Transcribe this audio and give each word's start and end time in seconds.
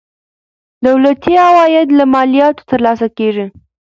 دولتي 0.85 1.33
عواید 1.47 1.87
له 1.97 2.03
مالیاتو 2.13 2.67
ترلاسه 2.71 3.07
کیږي. 3.17 3.45